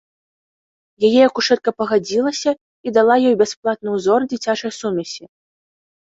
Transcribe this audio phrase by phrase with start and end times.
[1.09, 2.51] Яе акушэрка пагадзілася
[2.87, 5.23] і дала ёй бясплатны ўзор дзіцячай сумесі.